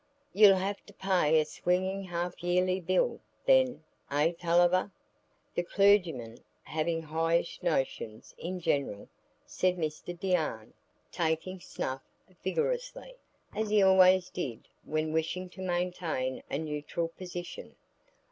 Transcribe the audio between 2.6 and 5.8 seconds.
bill, then, eh, Tulliver? The